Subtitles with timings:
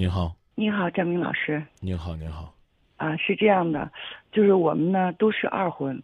[0.00, 1.62] 你好，你好，张明老师。
[1.78, 2.54] 你好，你好。
[2.96, 3.92] 啊，是这样的，
[4.32, 6.02] 就是我们呢都是二婚，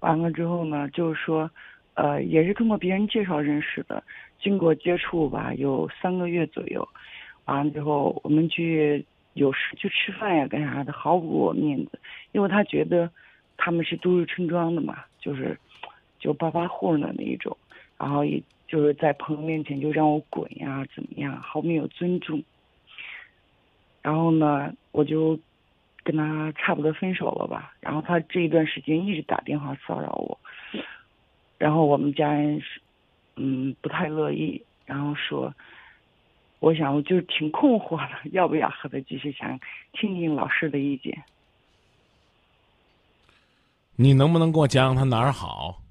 [0.00, 1.48] 完了之后呢，就是说，
[1.94, 4.02] 呃，也是通过别人介绍认识的，
[4.40, 6.88] 经过接触吧，有三个月左右，
[7.44, 12.00] 完了之后我们去有时去吃饭呀，干啥的，毫不给我面子，
[12.32, 13.08] 因为他觉得
[13.56, 15.56] 他们是都市村庄的嘛，就是
[16.18, 17.56] 就暴发户的那一种，
[17.96, 22.42] 然后也就是在朋友面前就让我滚呀，怎么样，毫没有尊重。
[24.06, 25.36] 然后呢，我就。
[26.06, 30.38] 跟他差不多分手了吧，然后他这一段时间一直打电话骚扰我，
[31.58, 32.80] 然后我们家人是，
[33.34, 35.52] 嗯，不太乐意，然后说，
[36.60, 39.32] 我想我就挺困惑的，要不要和他继续？
[39.32, 39.58] 想
[39.94, 41.24] 听听老师的意见。
[43.96, 45.82] 你能不能给我讲讲他哪儿好？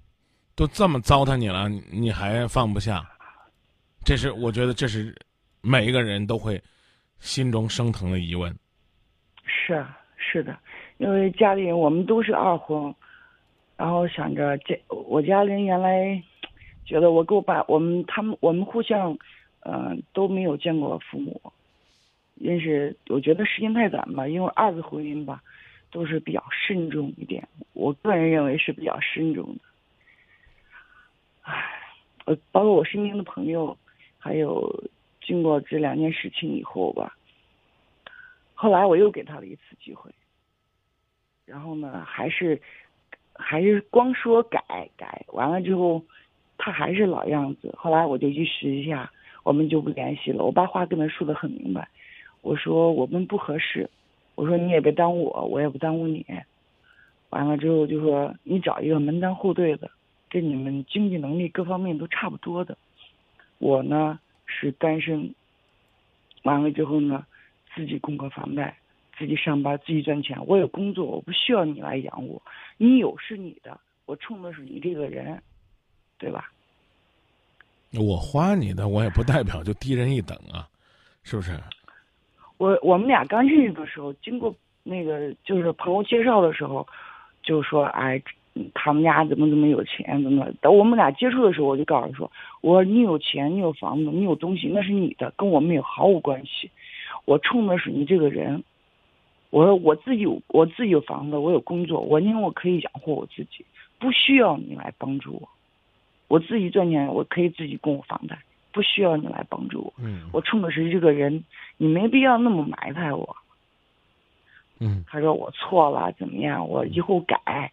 [0.56, 3.06] 都这么糟蹋你了，你还放不下？
[4.06, 5.14] 这是我觉得这是
[5.60, 6.64] 每一个人都会
[7.20, 8.56] 心中升腾的疑问。
[9.46, 10.00] 是啊。
[10.18, 10.58] 是的，
[10.98, 12.94] 因为家里人我们都是二婚，
[13.78, 16.22] 然后想着这我家人原来
[16.84, 19.18] 觉得我跟我爸我们他们我们互相
[19.62, 21.40] 嗯都没有见过父母，
[22.34, 25.42] 认识我觉得时间太短吧，因为二次婚姻吧
[25.92, 29.62] 都是比较慎重一点，我个人认为是比较慎重的。
[31.44, 31.64] 唉，
[32.26, 33.78] 呃，包括我身边的朋友，
[34.18, 34.84] 还有
[35.26, 37.18] 经过这两件事情以后吧。
[38.54, 40.10] 后来我又给他了一次机会，
[41.46, 42.62] 然后呢，还是
[43.34, 46.02] 还是光说改改完了之后，
[46.58, 47.74] 他还是老样子。
[47.78, 49.12] 后来我就意识一下，
[49.44, 50.44] 我们就不联系了。
[50.46, 51.90] 我把话跟他说的很明白，
[52.42, 53.90] 我说我们不合适，
[54.36, 56.26] 我说你也别耽误我，我也不耽误你。
[57.32, 59.92] 完了之后就说你找一个门当户对的，
[60.30, 62.78] 跟你们经济能力各方面都差不多的。
[63.58, 65.34] 我呢是单身，
[66.44, 67.26] 完了之后呢。
[67.76, 68.74] 自己供个房贷，
[69.18, 70.38] 自己上班，自己赚钱。
[70.48, 72.42] 我有工作，我不需要你来养我。
[72.78, 75.44] 你有是你的，我冲的是你这个人，
[76.18, 76.50] 对吧？
[78.00, 80.66] 我花你的，我也不代表就低人一等啊，
[81.24, 81.52] 是不是？
[82.56, 86.88] 我我们俩刚认识的时候，经过那个就是朋友介绍的时候，
[87.44, 88.24] 就说哎，
[88.74, 90.48] 他们家怎么怎么有钱，怎么？
[90.62, 96.70] 等我们俩接触的时候，我就告诉他说，我说你有钱，你有房子，你有东西，那是你的，跟我们有毫无关系。
[97.26, 98.64] 我冲的是你这个人，
[99.50, 103.66] 我说 我自己有我自己有房子，我有工作，我因为我可以养活我自己，
[104.00, 105.50] 不需要你来帮助我，
[106.28, 108.38] 我自己赚钱，我可以自己供我房贷，
[108.72, 109.94] 不需要你来帮助我。
[109.98, 111.44] 嗯，我冲的是这个人，
[111.78, 113.36] 你没必要那么埋汰我。
[114.80, 116.68] 嗯，他说我错了，怎么样？
[116.68, 117.72] 我以后改，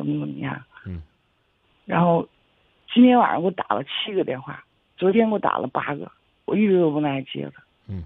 [0.00, 0.58] 怎么怎么样？
[0.86, 1.02] 嗯，
[1.84, 2.26] 然后
[2.90, 4.64] 今天晚上给我打了七个电话，
[4.96, 6.10] 昨天给我打了八个，
[6.46, 7.52] 我一直都不耐接的。
[7.86, 8.02] 嗯。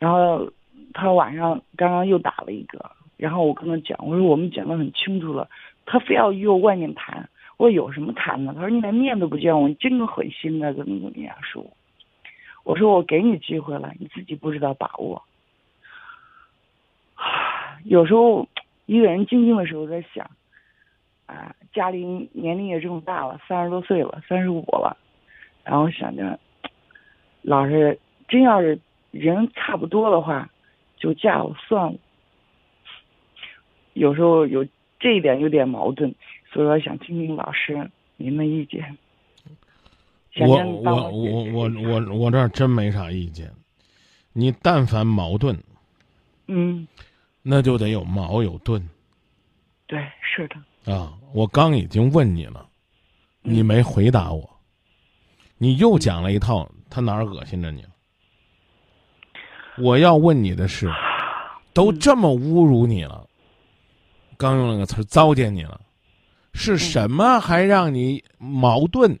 [0.00, 0.50] 然后
[0.92, 5.48] 他晚上刚刚又打了一个，然后我跟他讲，我说我们讲的很清楚了，
[5.86, 8.52] 他非要约我外面谈，我说有什么谈的？
[8.52, 11.64] 他说你连面都不见我，你真的狠心的，怎么怎么样说？
[12.64, 15.22] 我说我给你机会了，你自己不知道把握。
[17.84, 18.46] 有时候
[18.86, 20.30] 一个人静静的时候在想，
[21.28, 24.96] 啊，家里年龄也这么大了，三十多岁了，三十五了，
[25.62, 26.40] 然后想着，
[27.42, 27.96] 老是
[28.26, 28.76] 真要是。
[29.10, 30.50] 人差不多的话，
[30.98, 31.98] 就嫁了算了。
[33.94, 34.66] 有时候有
[35.00, 36.14] 这一点有点矛盾，
[36.52, 38.98] 所以说想听听老师您的意见。
[40.40, 43.50] 我我我我我我这儿真没啥意见。
[44.34, 45.58] 你但凡矛盾，
[46.46, 46.86] 嗯，
[47.42, 48.86] 那就得有矛有盾。
[49.86, 50.56] 对，是的。
[50.90, 52.66] 啊，我刚已经问你了，
[53.42, 54.48] 你没回答我，
[55.58, 57.90] 你又讲了一套，他哪儿恶心着你了？
[59.76, 60.90] 我要问你的是，
[61.74, 63.28] 都这么侮辱你了，
[64.38, 65.78] 刚用了个词儿糟践你了，
[66.54, 69.18] 是什么还让你矛盾？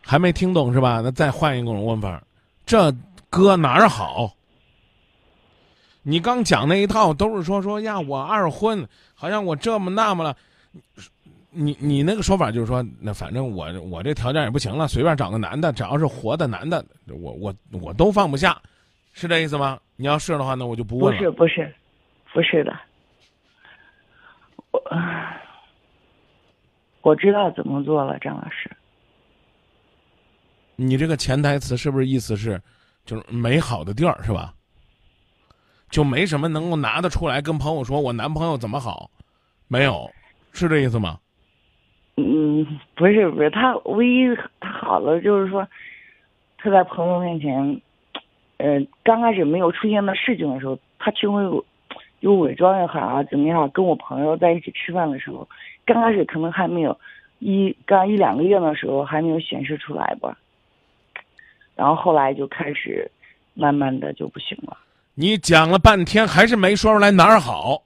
[0.00, 1.00] 还没听懂是吧？
[1.02, 2.22] 那再换一种问法，
[2.64, 2.90] 这
[3.28, 4.34] 搁哪儿好？
[6.02, 10.36] 你刚讲那一套都是说说呀，我二婚，好像我这么那么了。
[11.54, 18.60] 你你那个说法就是说，那反正我我这条件也不行了，随便找个男的，只要是活的男的，我我我都放不下，
[19.12, 19.78] 是这意思吗？
[19.96, 21.18] 你要是的话，那我就不问了。
[21.18, 21.74] 不是不是，
[22.32, 22.72] 不是的，
[24.70, 24.82] 我
[27.02, 28.70] 我知道怎么做了，张老师。
[30.74, 32.60] 你这个潜台词是不是意思是，
[33.04, 34.54] 就是美好的地儿是吧？
[35.92, 39.10] 就没什么能够拿得出来跟朋友说我男朋友怎么好，
[39.68, 40.10] 没有，
[40.52, 41.18] 是这意思吗？
[42.16, 44.26] 嗯，不是不是，他唯一
[44.58, 45.68] 他好了就是说，
[46.56, 47.80] 他在朋友面前，
[48.56, 51.42] 呃，刚开始没有出现的事情的时候，他就会
[52.20, 53.68] 有伪装也好啊，怎么样？
[53.70, 55.46] 跟我朋友在一起吃饭的时候，
[55.84, 56.98] 刚开始可能还没有
[57.38, 60.38] 一刚一两个月的时候还没有显示出来吧，
[61.76, 63.10] 然后后来就开始
[63.52, 64.78] 慢慢的就不行了。
[65.14, 67.82] 你讲了半天，还是没说出来哪儿好。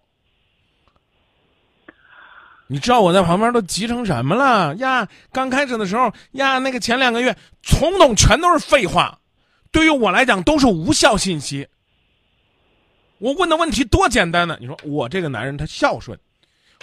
[2.68, 5.06] 你知道我在旁边都急成什么了呀？
[5.30, 9.18] 刚开始的时候呀，那个前两个月，统统全都是废话，
[9.70, 11.68] 对于我来讲都是无效信息。
[13.18, 14.56] 我问的问题多简单呢？
[14.60, 16.18] 你说我这个男人他孝顺，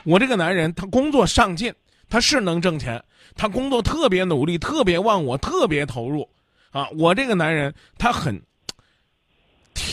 [0.03, 1.73] 我这个男人他工作上进，
[2.09, 3.03] 他是能挣钱，
[3.35, 6.27] 他工作特别努力，特别忘我，特别投入，
[6.71, 8.41] 啊，我这个男人他很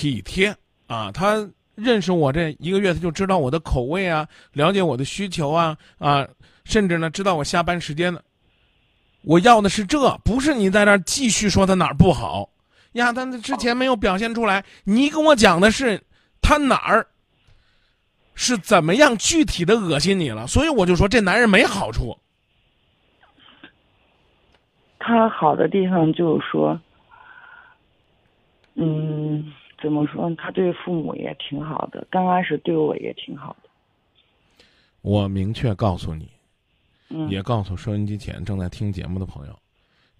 [0.00, 0.56] 体贴
[0.86, 1.48] 啊，他。
[1.76, 6.28] 认识我这一个月，他就知道我的口味啊，了解我的需求啊啊，
[6.64, 8.20] 甚至呢知道我下班时间呢。
[9.22, 12.50] 我要的是这，不是你在那儿继续说他哪儿不好
[12.92, 13.10] 呀？
[13.14, 15.98] 他之前没有表现出来，你跟我讲的是
[16.42, 17.06] 他哪儿
[18.34, 20.46] 是怎么样具体的恶心你了？
[20.46, 22.14] 所以我就说这男人没好处。
[24.98, 26.78] 他好的地方就是说，
[28.74, 29.50] 嗯。
[29.82, 30.30] 怎么说？
[30.36, 33.68] 他对父母也挺好的，刚开始对我也挺好的。
[35.02, 36.28] 我明确告诉你，
[37.08, 39.58] 嗯，也告诉收音机前正在听节目的朋友，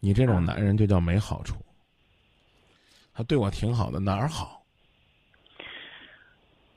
[0.01, 1.57] 你这种男人就叫没好处。
[3.13, 4.63] 他对我挺好的，哪儿好？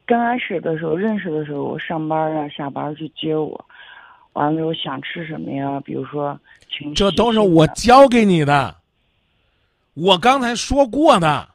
[0.05, 3.65] 刚开始的时候认识的时候，我上班啊、下班去接我，
[4.33, 5.79] 完了之后想吃什么呀？
[5.79, 6.37] 比如说，
[6.93, 8.75] 这都是我教给你的，
[9.93, 11.52] 我刚才说过的。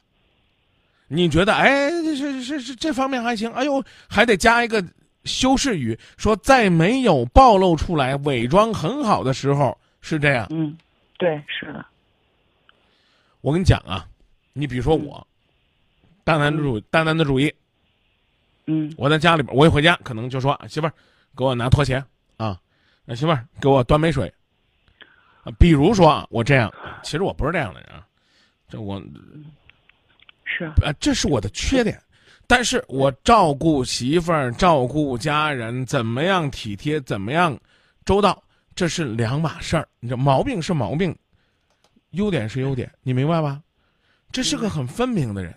[1.10, 3.50] 你觉得哎，这这这这方面还行？
[3.52, 4.84] 哎呦，还得加一个
[5.24, 10.46] 修饰语，说在没有暴露出来、伪装很好的时候是这样。
[10.50, 10.76] 嗯，
[11.16, 11.84] 对，是的。
[13.40, 14.06] 我跟你讲啊，
[14.52, 15.26] 你比如说我，
[16.24, 17.50] 大男子主大男子主义。
[18.66, 18.92] 嗯。
[18.98, 20.92] 我在家里边，我一回家可能就说媳妇儿，
[21.34, 22.04] 给我拿拖鞋
[22.36, 22.60] 啊，
[23.06, 24.30] 那媳妇儿给我端杯水。
[25.42, 26.70] 啊，比如说啊，我这样，
[27.02, 28.06] 其实我不是这样的人啊，
[28.68, 29.02] 这我。
[30.48, 32.00] 是啊，这是我的缺点，
[32.46, 37.56] 但是我照顾媳妇儿、照顾家人，怎么样体贴，怎么样
[38.04, 38.42] 周到，
[38.74, 39.86] 这是两码事儿。
[40.00, 41.14] 你这毛病是毛病，
[42.12, 43.60] 优点是优点，你明白吧？
[44.32, 45.54] 这是个很分明的人。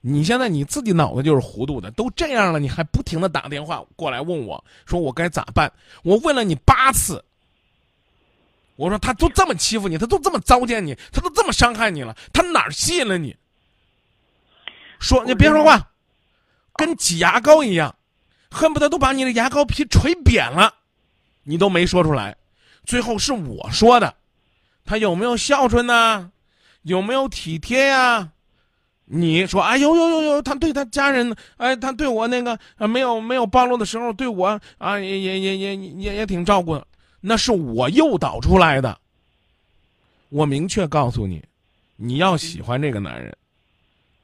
[0.00, 5.72] 你现在你自己脑子就是糊涂的，都这样了，你还不停的打电话过来问我，说我该咋办？
[6.02, 7.24] 我问了你八次，
[8.76, 13.34] 我说他都这么欺负你，他都这么糟践你，他都这么伤害你了，他哪儿吸引了你？
[14.98, 15.90] 说你别说话，
[16.74, 17.94] 跟挤牙膏一样，
[18.50, 20.74] 恨不得都把你的牙膏皮捶扁了，
[21.42, 22.36] 你都没说出来。
[22.84, 24.14] 最后是我说的，
[24.84, 26.30] 他有没有孝顺呢？
[26.82, 28.30] 有没有体贴呀？
[29.06, 36.86] 你说哎呦呦呦呦，他对他家人，哎，他对我那个啊没有没有暴露的时候，对我啊也也也也也也挺照顾的，
[37.20, 38.98] 那是我诱导出来的。
[40.30, 41.42] 我明确告诉你，
[41.96, 43.36] 你要喜欢这个男人。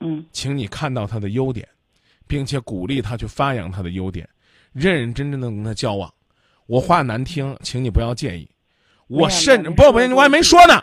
[0.01, 1.69] 嗯，请你看到他的优点，
[2.27, 4.29] 并且鼓励他去发扬他的优点，
[4.73, 6.13] 认认真真的跟他交往。
[6.67, 8.49] 我话难听，请你不要介意。
[9.09, 10.83] 我甚至不不，我还没说呢。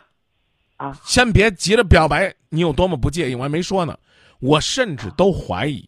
[0.75, 3.97] 啊，先别急着表白，你有多么不介意，我还没说呢。
[4.39, 5.83] 我甚至都怀疑，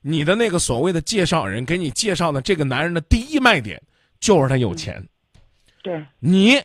[0.00, 3.82] 你的那个所谓的介绍人给你介绍的这个男人的第一卖点
[4.20, 5.04] 就是他有钱。
[5.82, 6.62] 对，你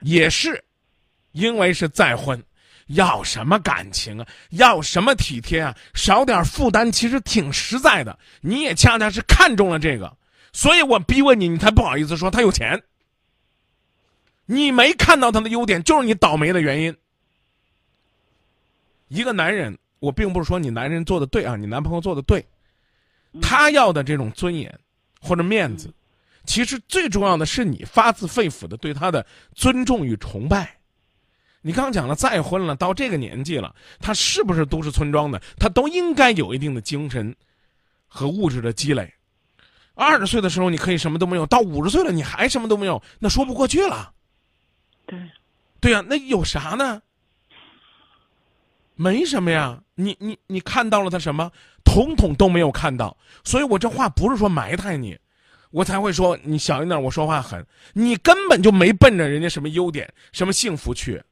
[0.00, 0.62] 也是，
[1.32, 2.38] 因为是再婚。
[2.88, 4.26] 要什么感情啊？
[4.50, 5.74] 要什么体贴啊？
[5.94, 8.18] 少点负担其实挺实在的。
[8.40, 10.16] 你也恰恰是看中了这个，
[10.52, 12.82] 所以我逼问你，你才不好意思说他有钱。
[14.46, 16.96] 你没看到他的优点，就是你倒霉的原因。
[19.08, 22.46] 一个男人，我并不是说你男人做的对啊，你男朋友做的对，
[23.42, 24.78] 他要的这种尊严
[25.20, 25.92] 或者面子，
[26.46, 30.77] 其实最重要的是你发自肺腑的对他的尊重与崇拜。
[31.68, 35.38] 你刚讲了再婚了，到这个年纪了，他是不是都市村庄的？
[35.58, 37.36] 他都应该有一定的精神
[38.06, 39.12] 和物质的积累。
[39.92, 44.14] 二十岁的时候你可以什么都没有，到五十岁了你还什么都没有，那说不过去了。
[45.04, 45.30] 对，
[45.78, 47.02] 对呀，那有啥呢？
[48.94, 49.78] 没什么呀。
[49.94, 51.52] 你你你看到了他什么？
[51.84, 53.14] 统统都没有看到。
[53.44, 55.18] 所以我这话不是说埋汰你，
[55.70, 57.62] 我才会说你小心点，我说话狠。
[57.92, 61.22] 你根本就没奔着人家什么优点、什么幸福去。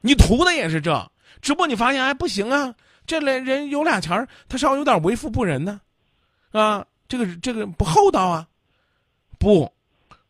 [0.00, 1.10] 你图的也是这，
[1.40, 2.74] 只不过你发现哎不行啊，
[3.06, 5.80] 这类人有俩钱儿，他稍微有点为富不仁呢，
[6.52, 8.46] 啊，这个这个不厚道啊。
[9.38, 9.70] 不，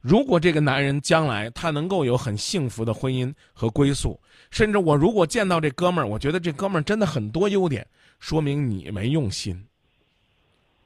[0.01, 4.19] 如果这个男人将来他能够有很幸福的婚姻和归宿，
[4.51, 7.87] 甚至我如果见到这哥们儿，我觉得这哥们儿真的很多优点，
[8.19, 9.65] 说明你没用心。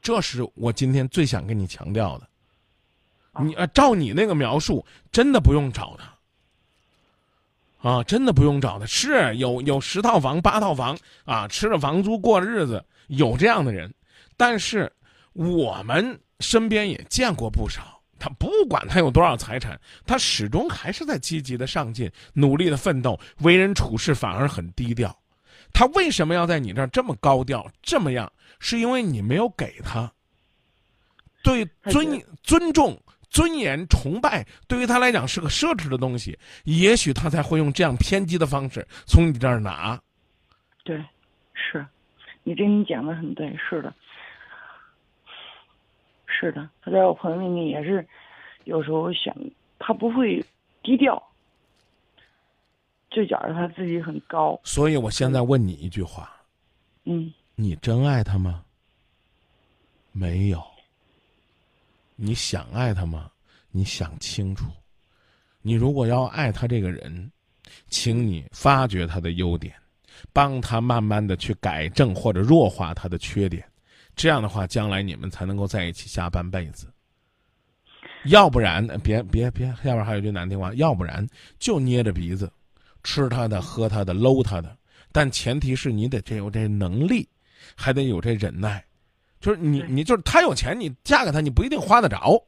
[0.03, 2.29] 这是我今天最想跟你强调的。
[3.43, 6.13] 你啊，照你那个描述，真的不用找他。
[7.81, 13.93] 啊，真的不用找的，是有有十套房、八套房啊，吃着房租过日子，有这样的人。
[14.37, 14.91] 但是
[15.33, 18.01] 我们身边也见过不少。
[18.19, 25.17] 他不管他有多少财产，他始终还是在积极的上进，努力的奋斗，为人处事反而很低调。
[25.73, 28.31] 他为什么要在你这儿这么高调，这么样？
[28.59, 30.13] 是因为你没有给他
[31.43, 36.39] 对尊尊重、尊严、崇拜，对于他来讲是个奢侈的东西。
[36.65, 39.99] 也许他才会用这样偏激的方式从你这儿拿。
[40.85, 41.03] 对，
[41.55, 41.87] 是，
[42.43, 43.95] 你这你讲的很对，是的。
[46.27, 48.07] 是的，他在我朋友面前也是，
[48.65, 49.35] 有时候想
[49.79, 50.43] 他不会
[50.83, 51.23] 低调，
[53.11, 54.59] 就觉得他自己很高。
[54.65, 56.35] 所以我现在问你一句话，
[57.05, 58.63] 嗯，你真爱他吗？
[60.13, 60.70] 没有。
[62.23, 63.31] 你想爱他吗？
[63.71, 64.67] 你想清楚。
[65.63, 67.33] 你如果要爱他这个人，
[67.89, 69.75] 请你发掘他的优点，
[70.31, 73.67] 帮他慢慢的去改正或者弱化他的缺点。
[74.15, 76.93] 这样的话，将来你们才能够在一起下半辈子。
[78.27, 81.27] 要不然，别别别，下边还有句难听话，要不然
[81.59, 82.53] 就捏着鼻子，
[83.03, 84.77] 吃他的，喝他的，搂他的。
[85.11, 87.27] 但前提是你得这有这能力，
[87.75, 88.85] 还得有这忍耐。
[89.41, 92.41] 就是你你就是他有钱，你嫁给他，你不一定花得着。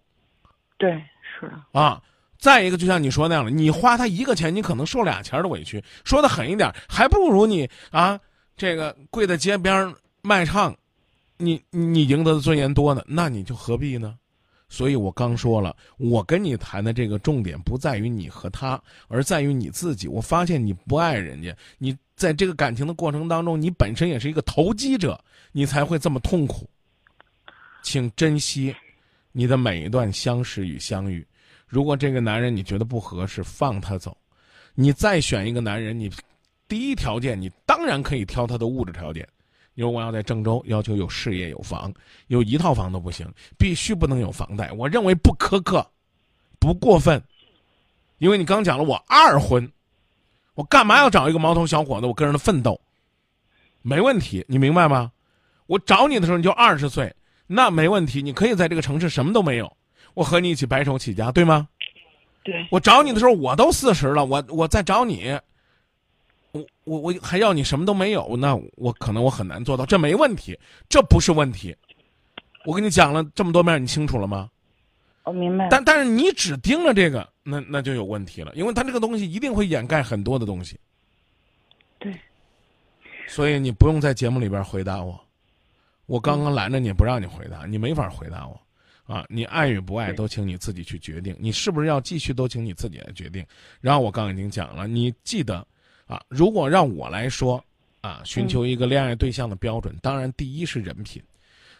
[0.76, 1.02] 对，
[1.40, 1.80] 是的。
[1.80, 2.02] 啊，
[2.38, 5.82] 再一个，就像你说那样的，你花他一个钱，你可能受俩钱的委屈。
[6.04, 8.20] 说的狠一点，还不如你啊，
[8.56, 10.76] 这个跪在街边卖唱。
[11.38, 14.16] 你你赢得的尊严多呢，那你就何必呢？
[14.68, 20.06] 所以我刚说了，我跟你谈的这个重点不在于你和他，而在于你自己。
[20.06, 25.18] 我发现你不爱人家，你在这个感情的过程当中，你本身也是一个投机者，
[25.50, 26.70] 你才会这么痛苦。
[27.82, 28.74] 请珍惜
[29.32, 31.26] 你的每一段相识与相遇。
[31.66, 34.16] 如果这个男人你觉得不合适，放他走。
[34.74, 36.10] 你再选一个男人，你
[36.68, 39.26] 第一条件，你当然可以挑他的物质条件。
[39.74, 41.92] 如果要在郑州，要求有事业有房，
[42.26, 43.26] 有一套房都不行，
[43.58, 44.70] 必须不能有房贷。
[44.72, 45.86] 我认为不苛刻，
[46.58, 47.22] 不过分，
[48.18, 49.70] 因为你刚讲了我二婚，
[50.54, 52.06] 我干嘛要找一个毛头小伙子？
[52.06, 52.78] 我个人的奋斗，
[53.80, 55.10] 没问题，你明白吗？
[55.66, 57.14] 我找你的时候你就二十岁，
[57.52, 59.76] 那没问题，你可以在这个城市什么都没有，
[60.14, 61.68] 我和你一起白手起家，对吗？
[62.42, 62.66] 对。
[62.70, 65.38] 我找你的时候我都四十了，我我再找你。
[66.52, 71.74] 我我我还要你什么都没有，那我可能我很难做到，这没问题，这不是问题。
[72.64, 74.50] 我跟你讲了这么多遍，你清楚了吗？
[75.24, 75.68] 我明白。
[75.70, 80.78] 但但是你只盯着这个，那那就有问题了，因为他这个东西一定会掩盖很多的东西。
[81.98, 82.14] 对。
[83.28, 85.18] 所以你不用在节目里边回答我，
[86.12, 88.60] 我刚刚拦着你不让你回答，你没法回答我，
[89.06, 93.42] 啊，你爱与不爱都请你自己去决定，你是不是要继续都请你自己来决定。
[93.80, 95.66] 然后我刚已经讲了，你记得。
[96.06, 97.64] 啊，如果让我来说，
[98.02, 101.22] 啊，寻求一个恋爱对象的标准，当然第一是人品，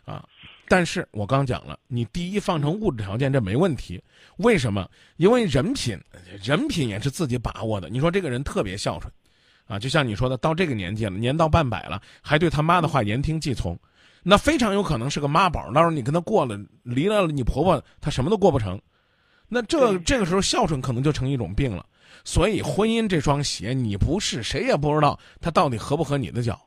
[0.07, 0.27] 啊，
[0.67, 4.03] 但是我刚讲了，你第一放成物质条件这没问题，
[4.39, 4.89] 为什么？
[5.19, 6.01] 因为人品，
[6.43, 7.91] 人品也是自己把握的。
[7.91, 9.13] 你说这个人特别孝顺，
[9.67, 13.79] 啊，就像你说的，到这个年纪了，年到半百了，还对他妈的话言听计从，
[14.23, 15.73] 那非常有可能是个妈宝。
[15.73, 18.81] 到时候你跟他过了，离了你婆婆，他什么都过不成，
[19.49, 21.85] 那这这个时候孝顺可能就成一种病了。
[22.25, 26.61] 所以，婚姻这双鞋，你不是，谁也不知道它到底合不合你的脚。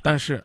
[0.00, 0.42] 但是，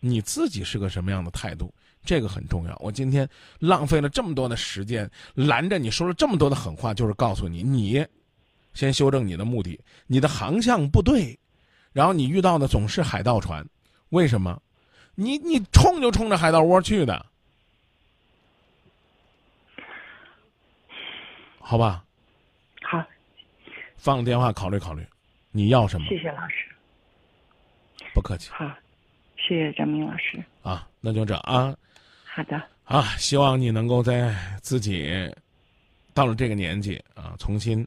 [0.00, 1.72] 你自己是个什么样的态度，
[2.04, 2.76] 这个很重要。
[2.80, 3.28] 我今天
[3.60, 8.04] 浪费了这么多的时间，拦着你说了这么多的狠话，就是告诉你，你
[8.72, 11.38] 先修正你的目的，你的航向不对，
[11.92, 13.64] 然后你遇到的总是海盗船，
[14.08, 14.60] 为什么？
[15.14, 17.24] 你你冲就冲着海盗窝去的，
[21.58, 22.04] 好吧？
[22.82, 23.04] 好
[23.96, 25.06] 放电话，考虑考虑，
[25.50, 26.06] 你要什么？
[26.08, 26.66] 谢谢老师，
[28.12, 28.50] 不客气。
[28.50, 28.70] 好，
[29.36, 30.42] 谢谢张明老师。
[30.62, 31.74] 啊，那就这啊。
[32.24, 32.60] 好的。
[32.84, 35.32] 啊，希望你能够在自己
[36.12, 37.86] 到了这个年纪啊，重新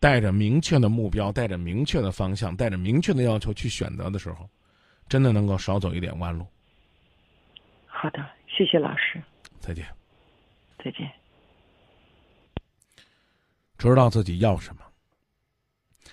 [0.00, 4.48] 带着明确的目标，带着明确的方向，带着明确的要求去选择的时候，
[5.12, 6.46] 真的能够少走一点弯路。
[7.84, 9.22] 好的，谢谢老师。
[9.60, 9.86] 再见。
[10.82, 11.12] 再见。
[13.76, 14.82] 知道自己要什么。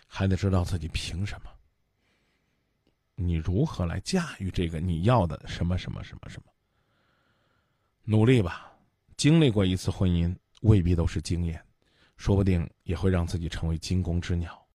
[0.06, 1.50] 还得知道自己凭什么，
[3.16, 6.52] 你如何来驾驭这个你要的什么什么什么什么？
[8.04, 8.70] 努力吧，
[9.16, 11.64] 经历过一次婚姻未必都是经验，
[12.18, 14.62] 说不定也会让自己成为惊弓之鸟。